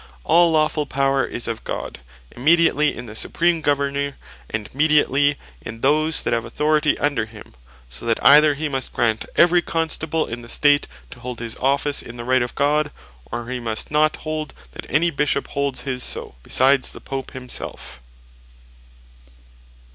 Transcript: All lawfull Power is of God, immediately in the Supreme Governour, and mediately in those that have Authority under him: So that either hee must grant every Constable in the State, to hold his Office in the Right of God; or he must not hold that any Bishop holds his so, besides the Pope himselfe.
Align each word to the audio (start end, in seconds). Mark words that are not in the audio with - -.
All 0.23 0.51
lawfull 0.53 0.87
Power 0.89 1.23
is 1.23 1.47
of 1.47 1.63
God, 1.63 1.99
immediately 2.31 2.97
in 2.97 3.05
the 3.05 3.13
Supreme 3.13 3.61
Governour, 3.61 4.17
and 4.49 4.67
mediately 4.73 5.37
in 5.61 5.81
those 5.81 6.23
that 6.23 6.33
have 6.33 6.43
Authority 6.43 6.97
under 6.97 7.27
him: 7.27 7.53
So 7.87 8.07
that 8.07 8.17
either 8.25 8.55
hee 8.55 8.67
must 8.67 8.93
grant 8.93 9.27
every 9.35 9.61
Constable 9.61 10.25
in 10.25 10.41
the 10.41 10.49
State, 10.49 10.87
to 11.11 11.19
hold 11.19 11.37
his 11.37 11.55
Office 11.57 12.01
in 12.01 12.17
the 12.17 12.25
Right 12.25 12.41
of 12.41 12.55
God; 12.55 12.89
or 13.31 13.47
he 13.47 13.59
must 13.59 13.91
not 13.91 14.15
hold 14.15 14.55
that 14.71 14.87
any 14.89 15.11
Bishop 15.11 15.49
holds 15.49 15.81
his 15.81 16.01
so, 16.03 16.33
besides 16.41 16.89
the 16.93 16.99
Pope 16.99 17.33
himselfe. 17.33 17.99